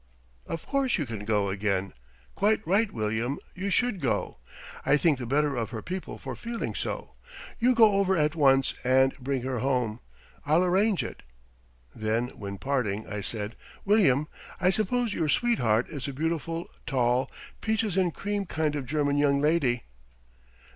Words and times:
"Of 0.47 0.65
course 0.65 0.97
you 0.97 1.05
can 1.05 1.25
go 1.25 1.49
again. 1.49 1.93
Quite 2.33 2.65
right, 2.65 2.91
William, 2.91 3.37
you 3.53 3.69
should 3.69 4.01
go. 4.01 4.37
I 4.83 4.97
think 4.97 5.19
the 5.19 5.27
better 5.27 5.55
of 5.55 5.69
her 5.69 5.83
people 5.83 6.17
for 6.17 6.35
feeling 6.35 6.73
so. 6.73 7.13
You 7.59 7.75
go 7.75 7.91
over 7.93 8.17
at 8.17 8.33
once 8.35 8.73
and 8.83 9.15
bring 9.19 9.43
her 9.43 9.59
home. 9.59 9.99
I'll 10.43 10.63
arrange 10.63 11.03
it." 11.03 11.21
Then, 11.93 12.29
when 12.29 12.57
parting, 12.57 13.05
I 13.07 13.21
said: 13.21 13.55
"William, 13.85 14.27
I 14.59 14.71
suppose 14.71 15.13
your 15.13 15.29
sweetheart 15.29 15.87
is 15.89 16.07
a 16.07 16.13
beautiful, 16.13 16.71
tall, 16.87 17.29
'peaches 17.61 17.95
and 17.95 18.11
cream' 18.11 18.47
kind 18.47 18.73
of 18.75 18.87
German 18.87 19.17
young 19.19 19.39
lady." 19.39 19.83